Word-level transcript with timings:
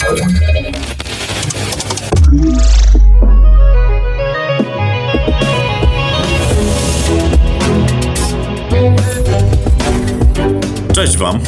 Cześć 0.00 0.12
Wam. 11.16 11.40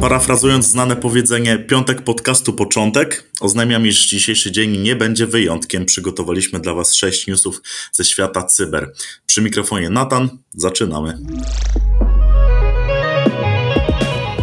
Parafrazując 0.00 0.66
znane 0.66 0.96
powiedzenie 0.96 1.58
piątek 1.58 2.02
podcastu 2.02 2.52
początek, 2.52 3.30
oznajmiam, 3.40 3.86
iż 3.86 4.06
dzisiejszy 4.06 4.52
dzień 4.52 4.78
nie 4.78 4.96
będzie 4.96 5.26
wyjątkiem. 5.26 5.86
Przygotowaliśmy 5.86 6.60
dla 6.60 6.74
Was 6.74 6.94
sześć 6.94 7.26
newsów 7.26 7.62
ze 7.92 8.04
świata 8.04 8.42
cyber. 8.42 8.92
Przy 9.26 9.42
mikrofonie 9.42 9.90
Natan, 9.90 10.28
zaczynamy. 10.54 11.18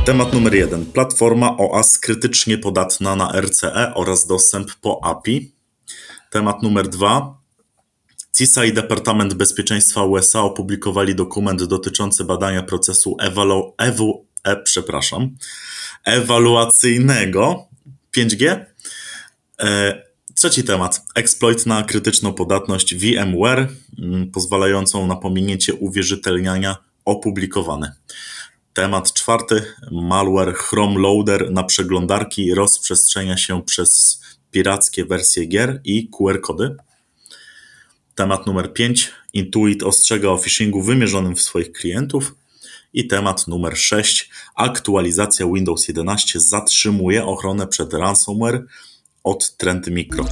Temat 0.06 0.34
numer 0.34 0.56
jeden. 0.56 0.86
Platforma 0.86 1.58
OAS 1.58 1.98
krytycznie 1.98 2.58
podatna 2.58 3.16
na 3.16 3.42
RCE 3.42 3.94
oraz 3.96 4.28
dostęp 4.28 4.72
po 4.82 5.00
API. 5.04 5.52
Temat 6.32 6.64
numer 6.64 6.88
dwa. 6.88 7.40
CISA 8.38 8.66
i 8.66 8.74
Departament 8.74 9.34
Bezpieczeństwa 9.34 10.04
USA 10.04 10.42
opublikowali 10.42 11.16
dokument 11.16 11.64
dotyczący 11.64 12.24
badania 12.24 12.64
procesu 12.64 13.18
ewalu, 13.20 13.74
ewu, 13.78 14.26
e, 14.44 14.56
przepraszam, 14.56 15.38
ewaluacyjnego 16.06 17.68
5G. 18.12 18.66
E, 19.60 20.02
trzeci 20.36 20.64
temat. 20.64 21.02
Exploit 21.16 21.66
na 21.66 21.84
krytyczną 21.84 22.34
podatność 22.34 22.96
VMware, 22.96 23.68
m, 24.00 24.32
pozwalającą 24.32 25.08
na 25.08 25.16
pominięcie 25.16 25.74
uwierzytelniania 25.74 26.78
opublikowany. 27.06 27.92
Temat 28.80 29.14
czwarty. 29.14 29.64
Malware 29.92 30.54
Chrome 30.54 31.00
Loader 31.00 31.52
na 31.52 31.64
przeglądarki 31.64 32.54
rozprzestrzenia 32.54 33.38
się 33.38 33.64
przez 33.64 34.22
pirackie 34.52 35.06
wersje 35.06 35.46
gier 35.46 35.82
i 35.84 36.10
QR-kody. 36.10 36.76
Temat 38.16 38.48
numer 38.48 38.74
5. 38.74 39.12
Intuit 39.34 39.84
ostrzega 39.84 40.30
o 40.30 40.38
phishingu 40.38 40.82
wymierzonym 40.82 41.36
w 41.36 41.42
swoich 41.42 41.72
klientów. 41.72 42.36
I 42.94 43.08
temat 43.08 43.48
numer 43.48 43.78
6. 43.78 44.30
Aktualizacja 44.56 45.46
Windows 45.54 45.88
11 45.88 46.40
zatrzymuje 46.40 47.26
ochronę 47.26 47.68
przed 47.68 47.94
ransomware 47.94 48.66
od 49.24 49.58
Trend 49.58 49.88
Micro. 49.88 50.26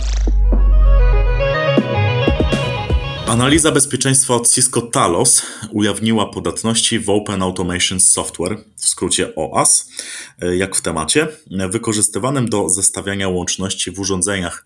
Analiza 3.27 3.71
bezpieczeństwa 3.71 4.35
od 4.35 4.49
Cisco 4.53 4.81
Talos 4.81 5.41
ujawniła 5.71 6.25
podatności 6.25 6.99
w 6.99 7.09
Open 7.09 7.41
Automation 7.41 7.99
Software, 7.99 8.63
w 8.75 8.87
skrócie 8.87 9.35
OAS, 9.35 9.89
jak 10.57 10.75
w 10.75 10.81
temacie, 10.81 11.27
wykorzystywanym 11.69 12.49
do 12.49 12.69
zestawiania 12.69 13.29
łączności 13.29 13.91
w 13.91 13.99
urządzeniach 13.99 14.65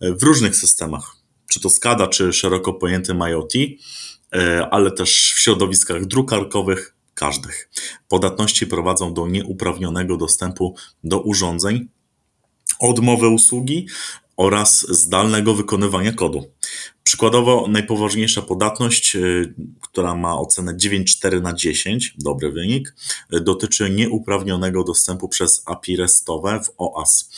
w 0.00 0.22
różnych 0.22 0.56
systemach, 0.56 1.16
czy 1.48 1.60
to 1.60 1.70
SCADA, 1.70 2.06
czy 2.06 2.32
szeroko 2.32 2.72
pojętym 2.72 3.20
IoT, 3.20 3.52
ale 4.70 4.90
też 4.90 5.32
w 5.36 5.40
środowiskach 5.40 6.06
drukarkowych, 6.06 6.94
każdych. 7.14 7.70
Podatności 8.08 8.66
prowadzą 8.66 9.14
do 9.14 9.28
nieuprawnionego 9.28 10.16
dostępu 10.16 10.76
do 11.04 11.20
urządzeń, 11.20 11.88
odmowy 12.80 13.28
usługi 13.28 13.86
oraz 14.36 14.86
zdalnego 14.88 15.54
wykonywania 15.54 16.12
kodu. 16.12 16.52
Przykładowo 17.12 17.66
najpoważniejsza 17.68 18.42
podatność, 18.42 19.16
y, 19.16 19.54
która 19.80 20.14
ma 20.14 20.38
ocenę 20.38 20.74
9,4 20.74 21.42
na 21.42 21.54
10, 21.54 22.14
dobry 22.18 22.52
wynik, 22.52 22.94
y, 23.34 23.40
dotyczy 23.40 23.90
nieuprawnionego 23.90 24.84
dostępu 24.84 25.28
przez 25.28 25.62
API 25.66 25.96
RESTowe 25.96 26.60
w 26.60 26.70
OAS. 26.78 27.30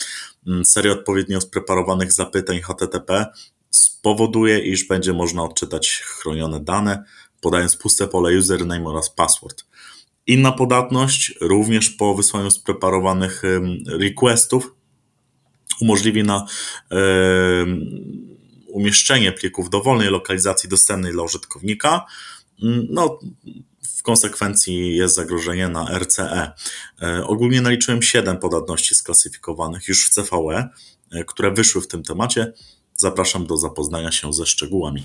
Mm, 0.47 0.65
seria 0.65 0.91
odpowiednio 0.91 1.41
spreparowanych 1.41 2.13
zapytań 2.13 2.61
HTTP 2.61 3.25
spowoduje, 3.69 4.59
iż 4.59 4.87
będzie 4.87 5.13
można 5.13 5.43
odczytać 5.43 6.03
chronione 6.05 6.59
dane, 6.59 7.03
podając 7.41 7.75
puste 7.75 8.07
pole 8.07 8.37
username 8.37 8.89
oraz 8.89 9.09
password. 9.09 9.65
Inna 10.27 10.51
podatność, 10.51 11.33
również 11.41 11.89
po 11.89 12.15
wysłaniu 12.15 12.51
spreparowanych 12.51 13.41
requestów, 13.87 14.75
umożliwi 15.81 16.23
na 16.23 16.45
e, 16.91 16.97
umieszczenie 18.75 19.31
plików 19.31 19.67
w 19.67 19.69
dowolnej 19.69 20.09
lokalizacji 20.09 20.69
dostępnej 20.69 21.11
dla 21.11 21.23
użytkownika. 21.23 22.05
No, 22.89 23.19
w 23.97 24.03
konsekwencji 24.03 24.95
jest 24.95 25.15
zagrożenie 25.15 25.69
na 25.69 25.99
RCE. 25.99 26.51
E, 27.01 27.25
ogólnie 27.27 27.61
naliczyłem 27.61 28.01
7 28.01 28.37
podatności 28.37 28.95
sklasyfikowanych 28.95 29.87
już 29.87 30.09
w 30.09 30.13
CVE, 30.13 30.69
e, 31.11 31.23
które 31.23 31.51
wyszły 31.51 31.81
w 31.81 31.87
tym 31.87 32.03
temacie. 32.03 32.53
Zapraszam 32.95 33.47
do 33.47 33.57
zapoznania 33.57 34.11
się 34.11 34.33
ze 34.33 34.45
szczegółami. 34.45 35.03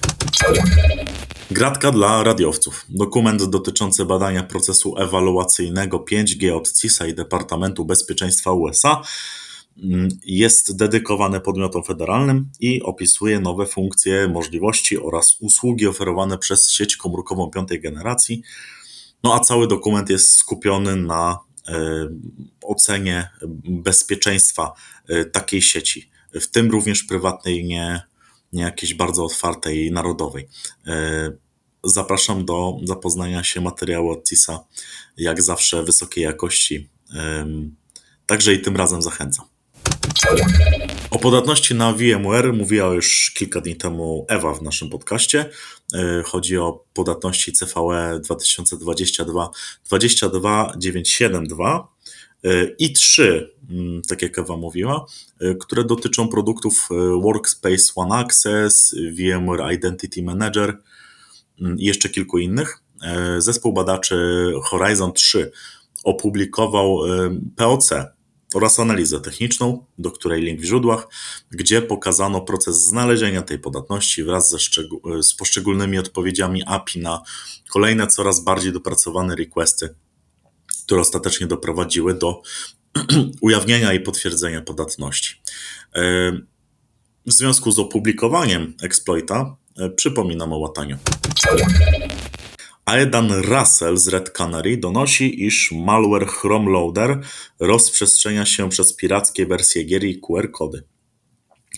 Gratka 1.50 1.91
dla 1.91 2.22
radiowców. 2.22 2.84
Dokument 2.88 3.44
dotyczący 3.44 4.04
badania 4.04 4.42
procesu 4.42 4.98
ewaluacyjnego 4.98 5.98
5G 5.98 6.56
od 6.56 6.72
CISA 6.72 7.06
i 7.06 7.14
Departamentu 7.14 7.84
Bezpieczeństwa 7.84 8.52
USA 8.52 9.02
jest 10.25 10.76
dedykowany 10.76 11.41
podmiotom 11.41 11.84
federalnym 11.84 12.50
i 12.60 12.82
opisuje 12.82 13.41
nowe 13.41 13.66
funkcje, 13.66 14.28
możliwości 14.28 14.98
oraz 14.98 15.36
usługi 15.41 15.86
oferowane 15.86 16.38
przez 16.38 16.72
sieć 16.72 16.97
komórkową 16.97 17.50
piątej 17.50 17.81
generacji. 17.81 18.42
No 19.22 19.34
a 19.34 19.41
cały 19.41 19.69
dokument 19.69 20.10
jest 20.10 20.32
skupiony 20.32 20.97
na 20.97 21.38
e, 21.69 22.08
ocenie 22.62 23.31
bezpieczeństwa 23.64 24.72
e, 25.08 25.25
takiej 25.25 25.62
sieci, 25.62 26.10
w 26.32 26.47
tym 26.47 26.70
również 26.70 27.02
prywatnej, 27.02 27.64
nie, 27.64 28.02
nie 28.52 28.62
jakiejś 28.62 28.94
bardzo 28.94 29.25
otwartej 29.25 29.92
narodowej. 29.92 30.48
E, 30.87 31.31
zapraszam 31.84 32.44
do 32.44 32.76
zapoznania 32.84 33.44
się 33.44 33.60
materiału 33.60 34.10
od 34.10 34.28
CISA, 34.28 34.64
jak 35.16 35.42
zawsze 35.42 35.82
wysokiej 35.82 36.25
jakości. 36.25 36.88
Także 38.26 38.54
i 38.54 38.60
tym 38.60 38.76
razem 38.76 39.02
zachęcam. 39.02 39.47
O 41.11 41.19
podatności 41.19 41.75
na 41.75 41.93
VMware 41.93 42.53
mówiła 42.53 42.95
już 42.95 43.33
kilka 43.37 43.61
dni 43.61 43.77
temu 43.77 44.27
Ewa 44.29 44.55
w 44.55 44.63
naszym 44.63 44.91
podcaście. 44.91 45.51
E, 45.95 46.23
chodzi 46.23 46.59
o 46.59 46.85
podatności 46.95 47.53
CVE 47.53 48.21
2022 48.25 49.51
22972 49.85 51.89
i 52.79 52.93
3, 52.93 53.51
mm, 53.71 54.03
tak 54.03 54.23
jak 54.23 54.39
Ewa 54.39 54.57
mówiła, 54.57 55.07
e, 55.41 55.55
które 55.55 55.85
dotyczą 55.85 56.29
produktów 56.29 56.89
e, 56.91 56.95
Workspace 57.23 57.93
ONE 57.95 58.15
Access, 58.15 58.95
VMware 59.12 59.75
Identity 59.75 60.23
Manager 60.23 60.79
mm, 61.61 61.79
i 61.79 61.85
jeszcze 61.85 62.09
kilku 62.09 62.39
innych. 62.39 62.79
Zespół 63.39 63.73
badaczy 63.73 64.45
Horizon 64.62 65.12
3 65.12 65.51
opublikował 66.05 66.99
POC, 67.57 67.91
oraz 68.55 68.81
analizę 68.81 69.21
techniczną, 69.21 69.87
do 69.99 70.11
której 70.11 70.43
link 70.43 70.61
w 70.61 70.65
źródłach, 70.65 71.09
gdzie 71.50 71.83
pokazano 71.83 72.41
proces 72.41 72.87
znalezienia 72.87 73.43
tej 73.43 73.59
podatności 73.59 74.25
wraz 74.25 74.50
ze 74.50 74.59
z 75.22 75.34
poszczególnymi 75.34 75.99
odpowiedziami 75.99 76.62
API 76.66 77.00
na 77.00 77.22
kolejne 77.71 78.06
coraz 78.06 78.44
bardziej 78.44 78.72
dopracowane 78.72 79.37
requesty, 79.37 79.94
które 80.84 81.00
ostatecznie 81.00 81.47
doprowadziły 81.47 82.15
do 82.15 82.43
ujawnienia 83.41 83.93
i 83.93 84.00
potwierdzenia 84.00 84.62
podatności. 84.62 85.43
E, 85.94 86.32
w 87.27 87.32
związku 87.32 87.71
z 87.71 87.78
opublikowaniem 87.78 88.75
exploita 88.82 89.56
e, 89.78 89.91
przypominam 89.91 90.53
o 90.53 90.59
łataniu. 90.59 90.99
Aedan 92.91 93.33
Russell 93.33 93.97
z 93.97 94.09
Red 94.09 94.31
Canary 94.31 94.77
donosi, 94.77 95.45
iż 95.45 95.73
malware 95.73 96.27
Chrome 96.27 96.71
Loader 96.71 97.21
rozprzestrzenia 97.61 98.47
się 98.47 98.69
przez 98.69 98.97
pirackie 98.97 99.47
wersje 99.47 99.84
gier 99.84 100.05
i 100.05 100.21
QR-kody. 100.21 100.82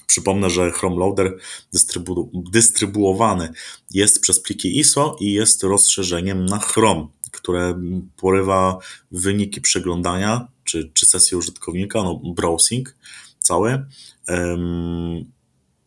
Przypomnę, 0.06 0.50
że 0.50 0.70
Chrome 0.70 0.96
Loader 0.96 1.38
dystrybu 1.72 2.30
dystrybuowany 2.52 3.52
jest 3.90 4.20
przez 4.20 4.40
pliki 4.40 4.78
ISO 4.78 5.16
i 5.20 5.32
jest 5.32 5.62
rozszerzeniem 5.62 6.46
na 6.46 6.58
Chrome, 6.58 7.06
które 7.30 7.82
porywa 8.16 8.78
wyniki 9.10 9.60
przeglądania 9.60 10.48
czy, 10.64 10.90
czy 10.94 11.06
sesji 11.06 11.36
użytkownika, 11.36 12.02
no 12.02 12.20
browsing 12.24 12.96
cały. 13.38 13.86
Um, 14.28 15.24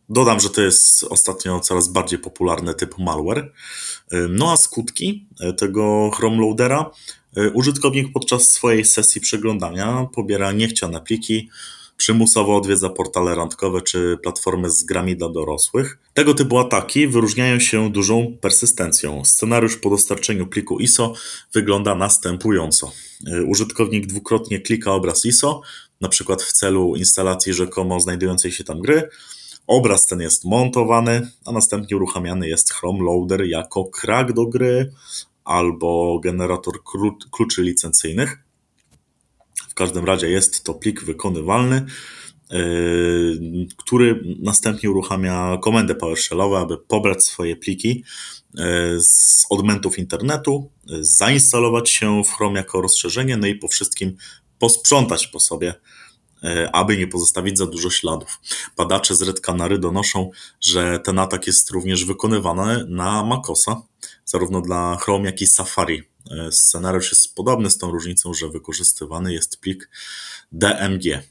Dodam, 0.10 0.40
że 0.40 0.50
to 0.50 0.62
jest 0.62 1.04
ostatnio 1.04 1.60
coraz 1.60 1.88
bardziej 1.88 2.19
popularny 2.19 2.74
typ 2.74 2.98
malware. 2.98 3.52
No 4.30 4.52
a 4.52 4.57
skutki 4.57 5.28
e, 5.40 5.54
tego 5.54 6.12
Chrome 6.12 6.38
Loadera 6.38 6.92
e, 7.38 7.50
użytkownik 7.50 8.13
podczas 8.13 8.52
swojej 8.52 8.86
sesji 8.86 9.22
przeglądania 9.22 10.07
pobiera 10.13 10.52
niechciane 10.52 11.02
pliki, 11.02 11.50
przymusowo 11.98 12.57
odwiedza 12.57 12.90
portale 12.90 13.36
randkowe 13.36 13.81
czy 13.81 14.18
platformy 14.24 14.69
z 14.69 14.84
grami 14.84 15.16
dla 15.16 15.30
dorosłych. 15.30 15.98
Tego 16.13 16.34
typu 16.34 16.58
ataki 16.58 17.08
wyróżniają 17.08 17.60
się 17.60 17.92
dużą 17.92 18.38
persystencją. 18.42 19.25
Scenariusz 19.25 19.78
po 19.78 19.90
dostarczeniu 19.90 20.48
pliku 20.48 20.80
ISO 20.80 21.13
wygląda 21.54 21.96
następująco. 21.96 22.92
E, 23.28 23.44
użytkownik 23.44 24.06
dwukrotnie 24.06 24.60
klika 24.60 24.92
obraz 24.92 25.25
ISO, 25.25 25.62
na 26.01 26.10
przykład 26.10 26.44
w 26.44 26.51
celu 26.51 26.96
instalacji 26.96 27.54
rzekomo 27.54 28.00
znajdującej 28.00 28.51
się 28.51 28.63
tam 28.63 28.80
gry. 28.80 29.10
Obraz 29.68 30.08
ten 30.08 30.22
jest 30.22 30.46
montowany, 30.46 31.32
a 31.46 31.52
następnie 31.52 31.98
uruchamiany 31.98 32.48
jest 32.48 32.74
Chrome 32.74 33.04
Loader 33.04 33.46
jako 33.46 33.86
krak 33.86 34.34
do 34.34 34.46
gry 34.46 34.92
albo 35.44 36.20
generator 36.20 36.74
kluczy 37.32 37.62
licencyjnych. 37.62 38.38
W 39.70 39.74
każdym 39.74 40.06
razie 40.06 40.30
jest 40.30 40.64
to 40.64 40.74
plik 40.74 41.04
wykonywalny, 41.04 41.86
yy, 42.52 43.68
który 43.78 44.36
następnie 44.40 44.90
uruchamia 44.90 45.58
komendy 45.62 45.96
PowerShellowe, 45.96 46.58
aby 46.58 46.78
pobrać 46.78 47.24
swoje 47.24 47.56
pliki 47.56 48.04
yy, 48.54 48.64
z 49.02 49.46
odmentów 49.50 50.00
internetu, 50.00 50.70
zainstalować 51.00 51.90
się 51.90 52.24
w 52.24 52.30
Chrome 52.30 52.60
jako 52.60 52.82
rozszerzenie, 52.82 53.38
no 53.38 53.48
i 53.48 53.56
po 53.56 53.68
wszystkim 53.68 54.16
posprzątać 54.60 55.28
po 55.28 55.40
sobie 55.40 55.74
aby 56.74 56.98
nie 56.98 57.08
pozostawić 57.08 57.58
za 57.58 57.66
dużo 57.66 57.90
śladów. 57.90 58.40
Badacze 58.78 59.16
z 59.16 59.22
Red 59.22 59.42
Canary 59.42 59.80
donoszą, 59.80 60.32
że 60.62 61.00
ten 61.00 61.20
atak 61.20 61.48
jest 61.48 61.72
również 61.72 62.06
wykonywany 62.06 62.86
na 62.90 63.24
MacOSa, 63.24 63.82
zarówno 64.26 64.62
dla 64.62 64.98
Chrome, 64.98 65.26
jak 65.26 65.42
i 65.42 65.48
Safari. 65.48 66.04
E, 66.32 66.52
scenariusz 66.52 67.12
jest 67.12 67.36
podobny 67.36 67.70
z 67.70 67.78
tą 67.78 67.92
różnicą, 67.92 68.34
że 68.34 68.50
wykorzystywany 68.50 69.34
jest 69.34 69.58
plik 69.58 69.90
DMG. 70.52 71.24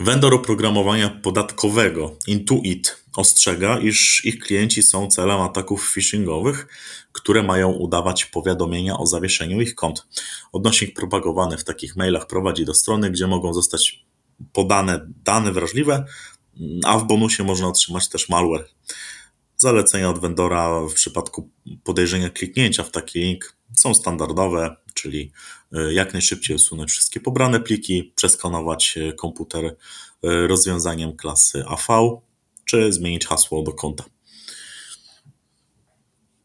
Vendor 0.00 0.34
oprogramowania 0.34 1.10
podatkowego 1.10 2.16
Intuit 2.26 3.02
ostrzega, 3.16 3.78
iż 3.78 4.24
ich 4.24 4.38
klienci 4.38 4.82
są 4.82 5.08
celem 5.08 5.40
ataków 5.40 5.92
phishingowych, 5.94 6.66
które 7.12 7.42
mają 7.42 7.72
udawać 7.72 8.24
powiadomienia 8.24 8.98
o 8.98 9.06
zawieszeniu 9.06 9.60
ich 9.60 9.74
kont. 9.74 10.06
Odnośnik 10.52 10.94
propagowany 10.94 11.56
w 11.58 11.64
takich 11.64 11.96
mailach 11.96 12.26
prowadzi 12.26 12.64
do 12.64 12.74
strony, 12.74 13.10
gdzie 13.10 13.26
mogą 13.26 13.54
zostać 13.54 14.04
podane 14.52 15.06
dane 15.24 15.52
wrażliwe, 15.52 16.04
a 16.84 16.98
w 16.98 17.06
bonusie 17.06 17.44
można 17.44 17.68
otrzymać 17.68 18.08
też 18.08 18.28
malware. 18.28 18.68
Zalecenia 19.56 20.10
od 20.10 20.18
vendora 20.18 20.80
w 20.80 20.92
przypadku 20.92 21.50
podejrzenia 21.84 22.30
kliknięcia 22.30 22.82
w 22.82 22.90
taki 22.90 23.18
link 23.18 23.56
są 23.76 23.94
standardowe, 23.94 24.76
czyli 24.94 25.32
e, 25.72 25.92
jak 25.92 26.12
najszybciej 26.12 26.56
usunąć 26.56 26.90
wszystkie 26.90 27.20
pobrane 27.20 27.60
pliki, 27.60 28.12
przeskanować 28.16 28.98
e, 28.98 29.12
komputer 29.12 29.64
e, 29.64 29.72
rozwiązaniem 30.46 31.16
klasy 31.16 31.64
AV, 31.66 32.20
czy 32.64 32.92
zmienić 32.92 33.26
hasło 33.26 33.62
do 33.62 33.72
konta. 33.72 34.04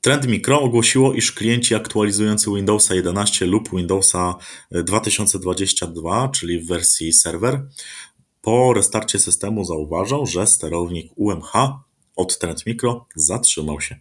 Trend 0.02 0.28
Micro 0.28 0.62
ogłosiło, 0.62 1.14
iż 1.14 1.32
klienci 1.32 1.76
aktualizujący 1.76 2.52
Windowsa 2.56 2.96
11 2.96 3.46
lub 3.46 3.70
Windowsa 3.72 4.36
2022, 4.72 6.30
czyli 6.30 6.60
w 6.60 6.68
wersji 6.68 7.14
serwer, 7.14 7.68
po 8.42 8.74
restarcie 8.74 9.20
systemu 9.20 9.64
zauważą, 9.66 10.26
że 10.26 10.48
sterownik 10.48 11.12
UMH 11.16 11.52
od 12.18 12.40
Trend 12.40 12.66
Micro 12.66 13.06
zatrzymał 13.16 13.82
się. 13.82 13.96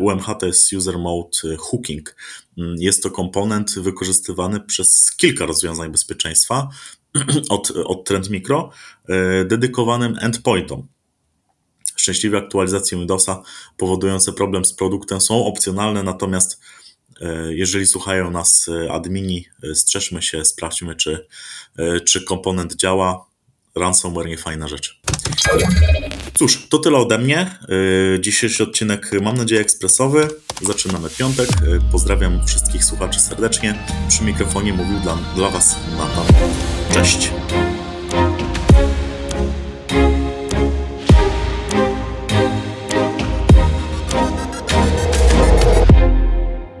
UMH 0.00 0.26
to 0.40 0.46
jest 0.46 0.72
User 0.72 0.98
Mode 0.98 1.56
Hooking. 1.58 2.16
Jest 2.56 3.02
to 3.02 3.10
komponent 3.10 3.78
wykorzystywany 3.78 4.60
przez 4.60 5.16
kilka 5.16 5.46
rozwiązań 5.46 5.92
bezpieczeństwa 5.92 6.68
od, 7.48 7.70
od 7.70 8.04
Trend 8.04 8.30
Micro, 8.30 8.70
dedykowanym 9.44 10.16
endpointom. 10.20 10.88
Szczęśliwe 11.98 12.38
aktualizacje 12.38 12.98
Windowsa 12.98 13.42
powodujące 13.76 14.32
problem 14.32 14.64
z 14.64 14.72
produktem 14.72 15.20
są 15.20 15.44
opcjonalne, 15.44 16.02
natomiast 16.02 16.60
e, 17.20 17.54
jeżeli 17.54 17.86
słuchają 17.86 18.30
nas 18.30 18.68
e, 18.68 18.92
admini, 18.92 19.46
e, 19.62 19.74
strzeżmy 19.74 20.22
się, 20.22 20.44
sprawdźmy, 20.44 20.94
czy, 20.94 21.26
czy 22.06 22.24
komponent 22.24 22.76
działa. 22.76 23.28
Ransomware 23.74 24.26
nie 24.26 24.38
fajna 24.38 24.68
rzecz. 24.68 25.00
Cóż, 26.38 26.66
to 26.68 26.78
tyle 26.78 26.98
ode 26.98 27.18
mnie. 27.18 27.58
Dzisiejszy 28.20 28.62
odcinek, 28.62 29.10
mam 29.22 29.36
nadzieję, 29.36 29.60
ekspresowy. 29.60 30.28
Zaczynamy 30.62 31.10
piątek. 31.10 31.48
Pozdrawiam 31.92 32.46
wszystkich 32.46 32.84
słuchaczy 32.84 33.20
serdecznie. 33.20 33.78
Przy 34.08 34.24
mikrofonie 34.24 34.72
mówił 34.72 35.00
dla, 35.00 35.18
dla 35.36 35.50
Was 35.50 35.76
Natan. 35.96 36.26
Cześć. 36.92 37.30